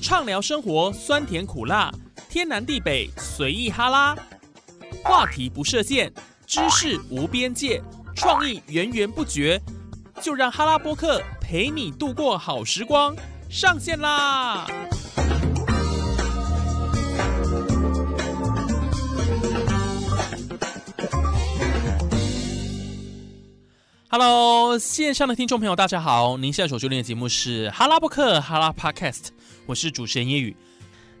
[0.00, 1.92] 畅聊生活酸甜苦辣，
[2.28, 4.16] 天南地北随意哈拉，
[5.02, 6.10] 话题不设限，
[6.46, 7.82] 知识无边界，
[8.14, 9.60] 创意源源不绝，
[10.22, 13.14] 就让哈拉播客陪你度过好时光，
[13.50, 14.66] 上线啦！
[24.10, 26.38] ！Hello，线上的听众朋友，大家好！
[26.38, 29.26] 您现在所收听的节目是哈拉播客哈拉 Podcast，
[29.66, 30.56] 我是主持人叶宇。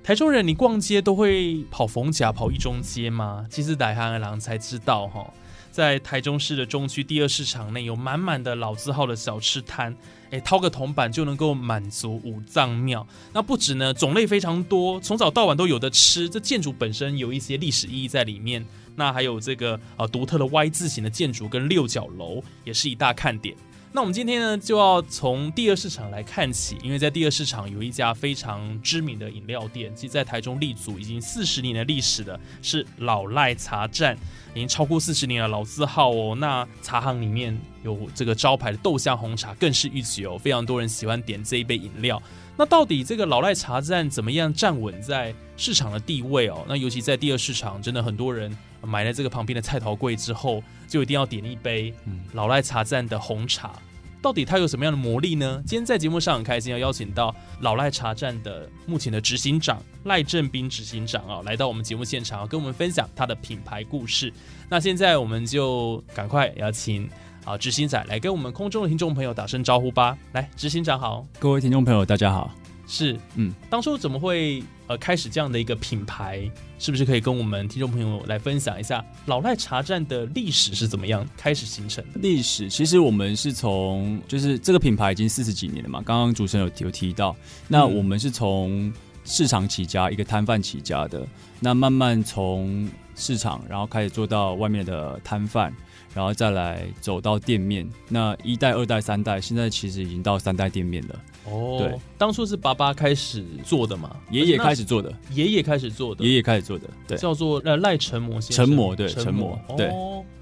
[0.02, 3.44] 台中人，你逛街都会跑逢甲、跑一中街吗？
[3.50, 5.30] 其实来汉郎才知道哈，
[5.70, 9.96] 在台中市的中区第二市场内，有满满的老字号的小吃摊，
[10.30, 13.06] 哎，掏个铜板就能够满足五脏庙。
[13.32, 16.28] 那不止呢，种类非常多，从早到晚都有的吃。
[16.28, 18.64] 这建筑本身有一些历史意义在里面。
[18.96, 23.54] 那还有这个呃独特的 Y 字形的建筑跟六角楼也是一大看点。
[23.90, 34.16] 那我们今天呢就要从第二市场来看起，因为在第二市场有一家非常知名的饮料店，其实在台中立足已经四十年的历史的，是老赖茶站，
[34.54, 36.36] 已经超过四十年的老字号哦。
[36.38, 42.22] 那茶行里面有这个招牌的豆香红茶更是一绝哦，非常多人喜欢点这一杯饮料。
[42.58, 46.64] 那到底这个老赖茶站怎么样站稳在市场的地位哦？
[46.68, 48.54] 那尤其在第二市场，真的很多人。
[48.82, 51.92] 买了这个旁边的菜头柜之后，就一定要点一杯
[52.32, 53.72] 老赖茶站的红茶。
[54.20, 55.62] 到底它有什么样的魔力呢？
[55.66, 64.32] 今天在节目上很开心，要邀请到老赖茶站的目前的执行长赖正斌执行长啊，来到我们节目现场，跟我们分享他的品牌故事。
[64.68, 67.08] 那现在我们就赶快邀请
[67.48, 70.16] 啊执行长来跟我们空中的听众朋友打声招呼吧。
[70.32, 72.50] 来，执行长好，各位听众朋友大家好。
[72.86, 76.50] 是，嗯，当初怎么会呃开始这样的一个品牌？
[76.78, 82.20] 是不是可以跟我们听众朋友来分享一下老赖茶站的历史是怎么样开始形成的？
[82.20, 87.34] 历史其实我们是从就是这个品牌已经四十几年了嘛，刚刚主持人有有提到，
[87.66, 88.92] 那我们是从
[89.24, 91.26] 市场起家，一个摊贩起家的，
[91.60, 95.74] 那慢慢从市场然后开始做到外面的摊贩。
[96.14, 101.20] 然后再来走到店面，那一代、二代、三代，现在其实已经到三代店面了。
[101.44, 109.58] 哦，对，当初是爸爸开始做的嘛，爷爷开始做的，爷爷开始做的，爷爷开始做的，对，叫做呃赖成模先生，成模对，成模。
[109.76, 109.90] 对，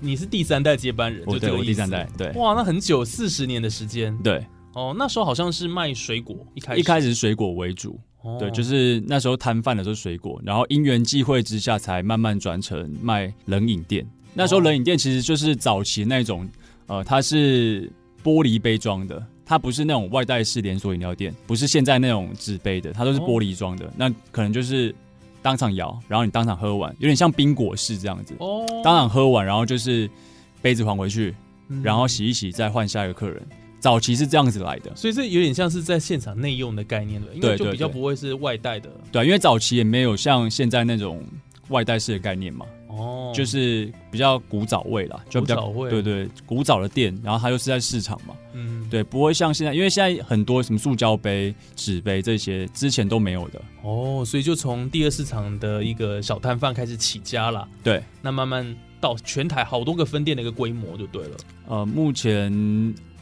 [0.00, 6.80] 你是第三代接班人，就这个第三代，对，哇，那很久，四十年的时间，对，哦，那时候好像是卖水果，一开始。
[6.80, 8.00] 一开始是水果为主，
[8.38, 14.06] 对，就是那时候摊贩的时候水果，然后因缘际会之下，才慢慢转成卖冷饮店。
[14.34, 16.48] 那时候冷饮店其实就是早期那种，
[16.86, 17.90] 呃，它是
[18.22, 23.90] 玻璃杯装的，它不是那种外带式连锁饮料店，不是现在那种纸杯的，它都是玻璃装的。
[23.96, 24.94] 那可能就是
[25.40, 28.34] 当场摇，然后你当场喝完，有点像冰果式这样子。
[28.40, 30.10] 哦，当场喝完，然后就是
[30.60, 31.34] 杯子还回去，
[31.82, 33.42] 然后洗一洗，再换下一个客人。
[33.86, 38.90] 早期是这样子来的，所以这有点像是在现场内用的概念了，因为就比较不会是外带的。
[39.12, 41.24] 对，因为早期也没有像现在那种
[41.68, 42.66] 外带式的概念嘛。
[42.88, 53.62] 哦，就是比较古早味啦，就比较对对古早的店，然后它又是在市场嘛，嗯，对，不会像现在，因为现在很多什么塑胶杯、纸杯这些之前都没有的。
[53.82, 61.36] 哦，所以就从第二市场的一个小摊贩开始起家了，对，那慢慢到全台好多个分店的一个规模就对了。
[61.68, 62.50] 呃，目前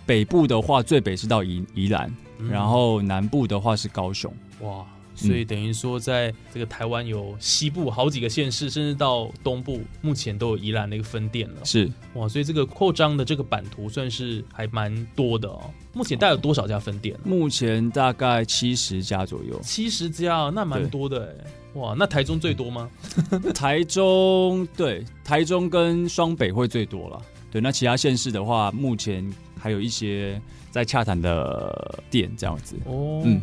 [0.06, 2.14] 北部的话，最北是到宜宜兰，
[2.50, 4.84] 然后南部的话是高雄，哇。
[5.16, 11.64] 所以等于说，在这个台湾有西部好几个县市，甚至到东部，目前都有宜兰的一个分店了。
[11.64, 15.70] 是哇，所以这个扩张的这个版图算是还蛮多的哦。
[15.92, 17.16] 目前大概有多少家分店？
[17.22, 19.56] 目前大概七十家左右。
[19.62, 21.50] 七十家，那蛮多的哎。
[21.74, 22.90] 哇，那台中最多吗？
[23.54, 27.22] 台中对，台中跟双北会最多了。
[27.54, 29.24] 对，那其他县市的话，目前
[29.56, 30.42] 还有一些
[30.72, 32.74] 在洽谈的店这样子。
[32.84, 33.40] 哦，嗯。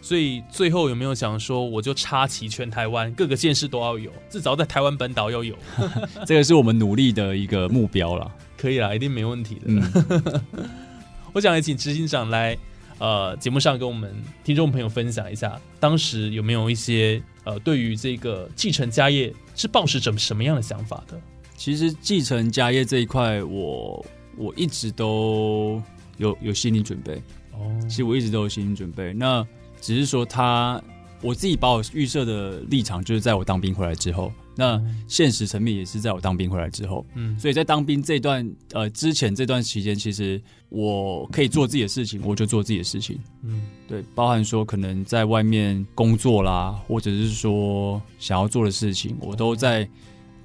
[0.00, 5.56] 所以最后有没有想说，我就插齐全台湾各个县市都要有，至少在台湾本岛要有，
[6.24, 8.32] 这个是我们努力的一个目标了。
[8.56, 10.42] 可以啦，一定没问题的。
[11.34, 12.56] 我想也请执行长来
[12.98, 14.14] 呃节目上跟我们
[14.44, 21.20] 听众朋友分享一下，当时有没有一些呃对于这个继承家业是抱持什什么样的想法的？
[21.58, 24.06] 其实继承家业这一块，我
[24.36, 25.82] 我一直都
[26.16, 27.20] 有有心理准备。
[27.52, 27.78] 哦。
[27.82, 29.46] 其实我一直都有心理准备，那。
[29.80, 30.82] 只是说他，
[31.22, 34.76] 我自己把我预设的立场，就是在我当兵回来之后，那
[35.06, 49.88] 现实层面也是在我当兵回来之后，嗯，所以在当兵这段呃之前这段期间，其实我可以做自己的事情，我就做自己的事情，嗯，对，包含说可能在外面工作啦，或者是说想要做的事情，我都在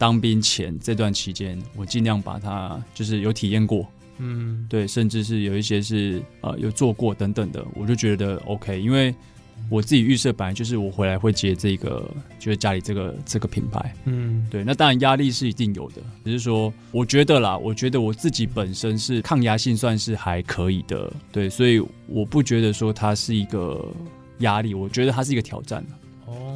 [0.04, 3.88] 当兵前这段期间，我尽量把它就是有体验过。
[4.18, 9.16] 嗯，对，甚至是有一些是呃有做过等等的，我就觉得 OK，因为
[9.70, 12.06] 我自己预设本来就是我回来会接这个，
[12.38, 14.62] 就是家里这个这个品牌，嗯，对。
[14.62, 23.88] 那当然压力是一定有的，只是说我觉得啦，我觉得我自己本身是抗压性算是还可以的，对，所以我不觉得说它是一个
[24.40, 25.82] 压力，我觉得它是一个挑战。
[25.82, 26.03] 哦，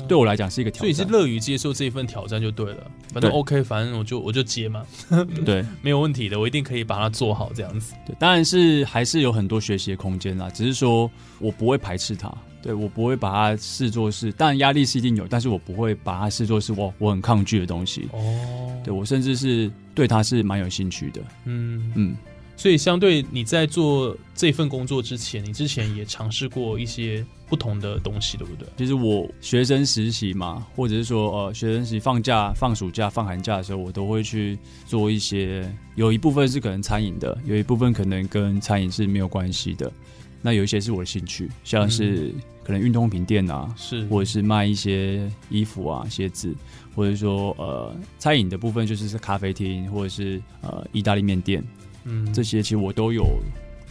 [0.07, 2.89] 对我来讲是一个挑战，所以是乐于接受这一份挑战就对了。
[3.13, 4.85] 反正 OK，反正我就我就接嘛，
[5.45, 7.93] 对，没有问题的，我一定可以把它做好这样子。
[8.05, 11.09] 对，当然是还是有很多学习的空间啦，只是说
[11.39, 12.33] 我不会排斥它。
[12.59, 18.09] 对我不会把它视作是，当然压力是一定有，但是我不会把它视作是我我很抗拒的东西。
[18.11, 21.21] 哦，对我甚至是对它是蛮有兴趣的。
[21.45, 22.17] 嗯嗯，
[22.57, 28.67] 所以相对你在做这份工作之前，你之前也尝试过一些不同的东西，对不对？
[28.75, 39.89] 其实我学生实习嘛，或者是说呃学生实习放假、放暑假、放寒假的时候，我都会去做一些，有一部分是可能餐饮的，有一部分可能跟餐饮是没有关系的。
[40.41, 42.33] 那有一些是我的兴趣，像是。
[42.63, 46.53] 可能运动品店啊，是或者是卖一些衣服啊、鞋子，
[46.93, 51.63] 或者说呃餐饮的部分就是是咖啡厅或者是呃意大利面店，
[52.05, 53.25] 嗯，这些其实我都有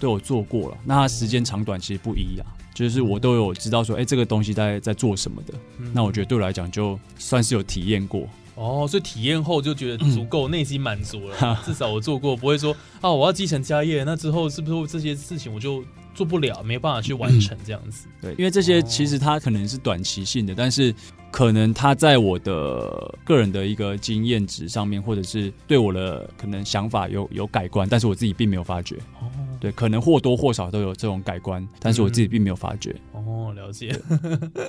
[0.01, 0.79] 都有做过了。
[0.85, 5.55] 那它时间长短其实不一样，就是我都有知道说，哎，这个东西在在做什么的。
[5.93, 8.29] 那我觉得对我来讲，就算是有体验过。
[8.57, 11.63] 哦，所以体验后就觉得足够内心满足了。
[11.65, 15.85] 至少我做过，不会说啊，我要继承家业，那之后是不是这些事情我就。
[16.17, 18.07] 做不了，没办法去完成这样子。
[18.23, 20.95] 对，因为这些其实它可能是短期性的，但是
[21.31, 28.97] 可能它在我的个人的一个经验值上面，或者是对我的可能想法有有改观，但是我自己并没有发觉。
[29.21, 29.29] 哦，
[29.61, 32.97] 对，可能或多或少都有这种改观，但是我自己并没有发觉。
[33.13, 33.95] 哦，了解。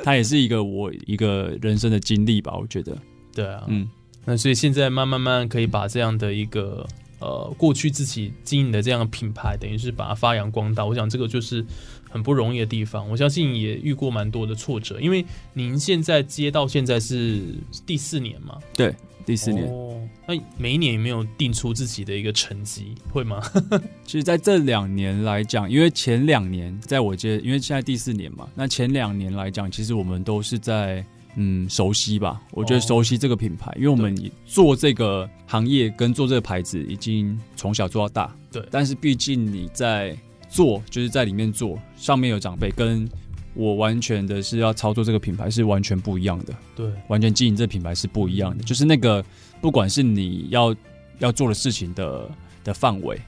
[0.04, 2.94] 它也是一个我一个人生的经历吧，我觉得。
[3.38, 3.88] 对啊，嗯，
[4.26, 6.86] 那所以现在慢慢慢可以把这样的一个。
[7.20, 10.86] 呃，过去自己经营的这样的品牌，等于是把它发扬光大。
[10.86, 11.66] 我想这个就是
[12.08, 13.10] 很不容易的地方。
[13.10, 17.42] 我相信也遇过蛮多的挫折，因为您现在接到现在是
[17.88, 18.60] 第四年嘛？
[18.76, 18.94] 对，
[19.26, 19.66] 第四年。
[19.66, 22.94] 哦，那每一年有没有定出自己的一个成绩？
[23.12, 23.42] 会吗？
[24.06, 31.04] 其实，在这两年来讲，因为前两年在我接，因为现在第四年嘛，那前两年来讲，其实我们都是在。
[31.40, 32.42] 嗯，熟悉吧？
[32.52, 38.36] 我觉得熟悉这个品牌，因为我们做这个行业跟做这个牌子已经从小做到大。
[38.52, 40.18] 对，但是毕竟你在
[40.50, 43.08] 做，就是在里面做，上面有长辈，跟
[43.54, 46.56] 我完全的是要操作这个品牌是完全不一样的。
[46.76, 49.24] 对，完全经营这品牌是不一样的，就是那个
[49.62, 50.76] 不管是你要
[51.20, 52.28] 要做的事情的
[52.64, 53.22] 的范围，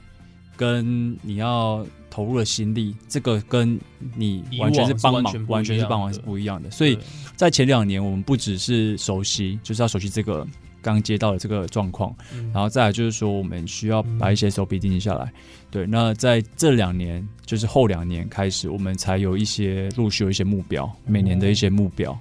[0.56, 3.78] 跟你要投入的心力，这个跟
[4.16, 6.98] 你完全是帮忙，完全是帮忙是不一样的，所以。
[7.36, 10.46] 在前两年，我们不只是熟悉，就是要熟悉这个
[10.82, 12.14] 刚接到的这个状况，
[12.52, 15.32] 然后再来就是说，我们需要把一些手笔定下来。
[15.70, 22.12] 对，那在这两年，就是后两年开始，我们才有一些陆续有一些目标，每年的一些目标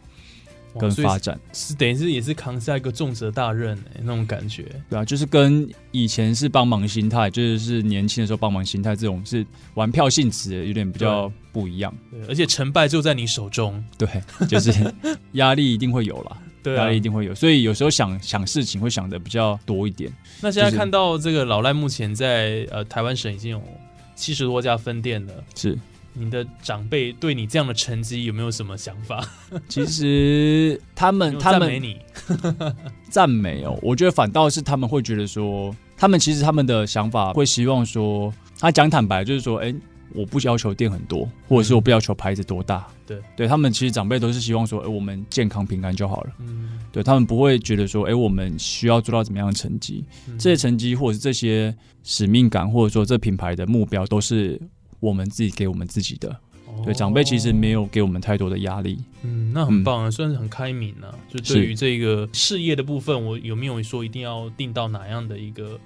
[0.77, 4.66] 跟发展，是等于是也是扛下一个重责大任哎，那种感觉。
[4.89, 9.45] 对啊，就是跟以前是帮忙心态，就是年轻的时候帮忙心态这种是
[9.75, 11.31] 玩票性质，有点比较。
[11.51, 14.07] 不一样，对，而且成败就在你手中，对，
[14.48, 14.71] 就是
[15.33, 20.13] 压力一定会有了，对，压力一定会有，所以有时候想想事情会想的比较多一点。
[20.42, 23.62] 那现在看到这个老赖目前在呃台湾省已经有
[24.15, 25.75] 七十多家分店了，是
[26.19, 29.25] 你的长辈对你这样的成绩有没有什么想法？
[29.69, 31.98] 其实他们他们赞美你，
[33.10, 39.74] 赞美哦，我觉得反倒是他们会觉得说，他们其实他们的想法会希望说，他讲坦白就是说，哎。
[40.15, 42.88] 我不要求店很多，或者是我不要求牌子多大。
[43.05, 46.32] 对，对他们其实长辈都是希望说，哎，我们健康平安就好了。
[46.39, 50.03] 嗯，对他们不会觉得说，哎，我们需要做到怎么样的成绩？
[50.39, 54.60] 这些成绩或者是这些使命感，或者说这品牌的目标，都是
[55.00, 56.39] 我们自己给我们自己的。
[56.86, 59.00] 对，长辈其实没有给我们太多的压力。
[59.24, 61.13] 嗯，那很棒啊，算是很开明啊。
[61.27, 65.79] 就对于这个事业的部分，我有没有说一定要定到哪样的一个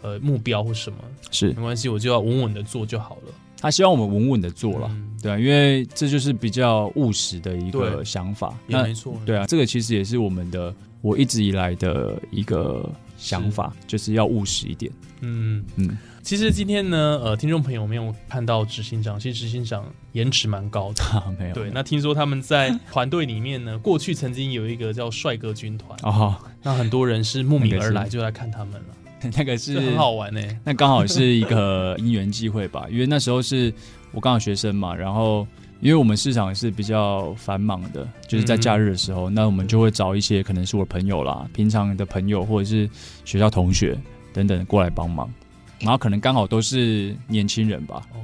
[0.00, 0.98] 呃目标或什么？
[1.30, 3.34] 是没关系，我就要稳稳的做就好了。
[3.60, 14.92] 他希望我们稳稳的做了，对啊，因为这就是比较务实的一个想法，也没错，对啊，这个其实也是我们的我一直以来的一个想法，就是要务实一点。
[15.20, 15.64] 嗯。
[15.76, 21.02] 嗯，其实今天呢，呃，听众朋友没有看到执行长，其实执行长颜值蛮高的，
[21.38, 21.54] 没有。
[21.54, 25.98] 对，那听说他们在团队里面呢， 过去曾经有一个叫帅哥军团。
[26.04, 28.86] 哦，那很多人是慕名而来，就来看他们了。
[29.36, 33.72] 那个是很好玩呢，那刚好是一个因缘机会吧，因为那时候是
[34.12, 35.46] 我刚好学生嘛，然后
[35.80, 42.88] 因为我们市场是比较繁忙的，就是在假日的时候，那我们就会找一些可能是我朋友啦，平常的朋友或者是
[43.24, 43.98] 学校同学
[44.32, 45.32] 等等过来帮忙，
[45.80, 48.18] 然后可能刚好都是年轻人吧，哦，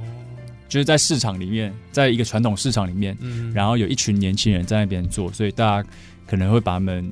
[0.67, 5.89] 就是在市场里面，在一个传统市场里面，嗯，然后有一群年轻人在那边做，所以大家
[6.25, 7.09] 可能会把他们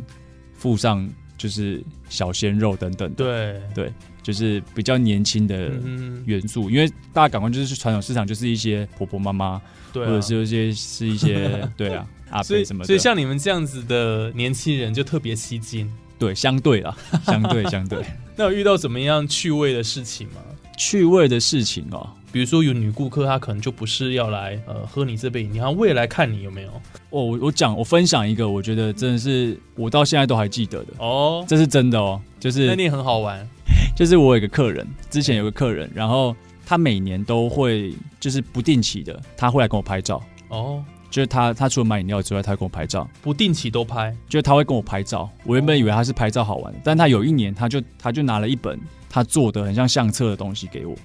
[0.55, 1.07] 附上
[1.43, 15.91] 就是小鲜肉等等的，对，就是比较年轻的嗯，元素，因为大家感官就是传统市场就是一些婆婆妈妈，对啊，或者是些是一些 对啊阿所以伯什么的，所以像你们这样子的年轻人就特别吸睛。
[16.17, 18.01] 对相对啊，相对相对
[18.37, 20.35] 那有遇到怎么样趣味的事情吗？
[20.77, 22.09] 趣味的事情哦。
[22.33, 26.69] 比如说有女顾客，她可能就不是要来呃喝你这杯饮料，她未来看你有没有？
[27.11, 33.47] 哦，我我讲我分享一个，我觉得真的是我到现在都还记得的，哦，这是真的哦，就是那你很好玩。
[33.95, 36.35] 就是我有一个客人，之前有个客人，然后
[36.65, 45.29] 他每年都会就是不定期的，他会来跟我拍照，哦，就是他他除了买饮料之外，他会跟我拍照，不定期都拍就是他会跟我拍照。
[45.43, 50.95] 我原本以为他是拍照好玩，但他有一年他就他就拿了一本他做的很像相册的东西给我，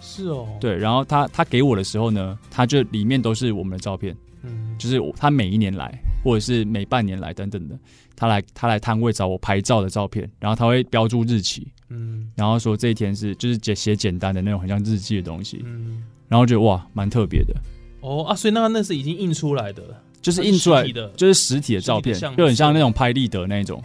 [0.00, 4.16] 是哦，，对，然后他他给我的时候呢，他就里面都是我们的照片。
[4.42, 7.76] 嗯，就是他每一年来，或者是每半年来等等的，
[8.14, 12.30] 他来他来摊位找我拍照的照片，然后他会标注日期，嗯。
[12.36, 17.54] 然后说这一天是就是写写简单的那种很像日记的东西，嗯，然后觉得哇蛮特别的，
[18.02, 19.82] 哦啊，所以那个那是已经印出来的
[20.22, 23.84] 就是印出来的就是实体的照片就很像那种拍立得那种，哦，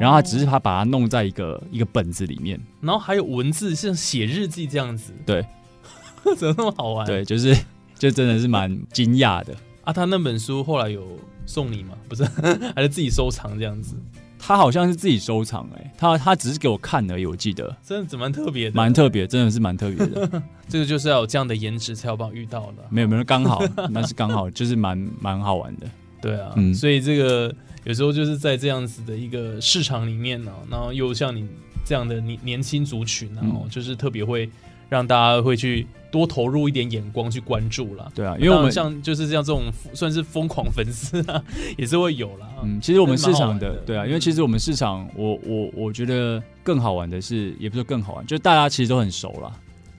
[0.00, 5.44] 然后他只是他把它弄在一个一个本子里面，然后还有文字，像写日记这样子，对，
[6.36, 7.06] 怎么那么好玩？
[7.06, 7.56] 对，就是
[7.98, 9.54] 就真的是蛮惊讶的。
[9.84, 11.94] 啊，他那本书后来有送你吗？
[12.08, 12.24] 不是，
[12.76, 13.96] 还是自己收藏这样子？
[14.40, 20.42] 他好像是自己收藏哎、他他只是给我看而已，我记得真的蛮特别的，蛮特别，真的是蛮特别的。
[20.68, 22.84] 这个就是要有这样的颜值才有办法遇到的。
[22.88, 25.88] 没有没有，刚好那是刚好，就是蛮蛮好玩的。
[26.20, 26.74] 对啊，嗯。
[26.74, 31.46] 所以这个有时候就是在这样子的一个市场里面呢、然后又像你
[31.84, 34.48] 这样的年年轻族群、啊，然后嗯就是特别会
[34.88, 38.10] 让大家会去多投入一点眼光去关注了。
[38.14, 41.42] 对啊，因为我们像就是像这种算是疯狂粉丝啊，
[41.76, 42.48] 也是会有啦。
[42.62, 43.76] 嗯，其实我们市场的的。
[43.86, 49.52] 对啊，因为其实我们市场，我我我觉得更好玩的是，也不是更好玩，就是大家其实都很熟了，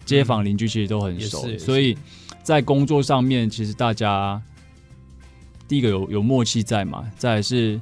[0.05, 1.95] 街坊邻居其实都很熟所以
[2.41, 4.41] 在工作上面，其实大家
[5.69, 7.79] 第一个有有默契在嘛，再来是。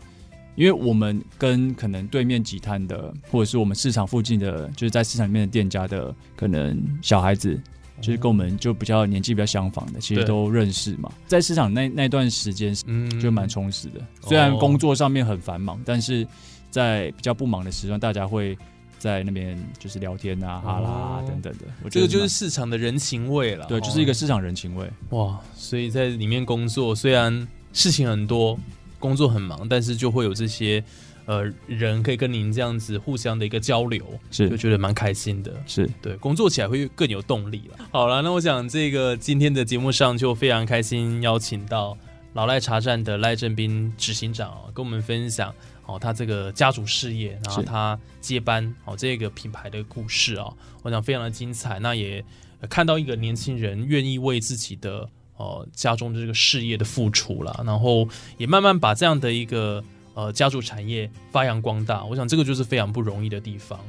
[0.58, 7.62] 因为我们跟可能对面几摊的，或者是我们市场附近的，就是在市场里面的店家的，可能小孩子，
[8.02, 11.12] 就是跟我们就比较年纪比较相仿的，其实对都认识嘛。
[11.28, 14.02] 在市场那那段时间，嗯就蛮充实的。
[14.24, 16.28] 虽然哦工作上面很繁忙，但是
[16.72, 18.58] 在比较不忙的时段，大家会
[18.98, 21.66] 在那边就是聊天啊、哈啦等等的。
[21.84, 23.68] 我觉得这个就是市场的人情味了。
[23.68, 24.90] 对，哦就是一个市场人情味。
[25.12, 28.58] 哇，所以在里面工作，虽然事情很多，
[28.98, 30.84] 工作很忙，但是就会有这些
[31.26, 35.54] 呃人可以跟您这样子互相的一个交流，是就觉得蛮开心的。
[35.68, 37.78] 是，对，工作起来会更有动力了。
[37.92, 41.96] 好了，那我想这个今天的节目上就非常开心，邀请到
[42.34, 45.54] 老赖茶站的赖正斌执行长哦，跟我们分享
[45.86, 51.78] 哦他这个家族事业，然后他接班哦这个品牌的故事哦，我想非常的精彩。
[51.78, 52.26] 那也
[52.60, 55.08] 呃看到一个年轻人愿意为自己的
[55.38, 62.04] 呃家中的这个事业的付出了，然后也慢慢把这样的一个呃家族产业发扬光大。
[62.04, 63.80] 我想这个就是非常不容易的地方，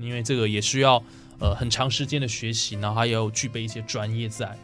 [0.00, 1.02] 因为这个也需要
[1.38, 4.56] 呃很长时间的学习，然后还要具备一些专业在，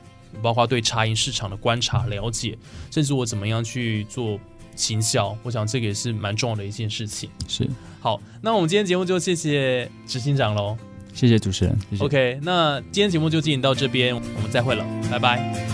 [0.42, 2.56] 包括对茶饮市场的观察了解，
[2.90, 4.38] 甚至我怎么样去做
[4.76, 7.30] 行销，我想这个也是蛮重要的一件事情。
[7.48, 7.68] 是，
[8.00, 10.76] 好，那我们今天节目就谢谢执行长喽。
[11.14, 11.78] 谢谢主持人。
[11.90, 15.73] 谢谢 OK，那今天节目就进行到这边，我们再会了，拜拜。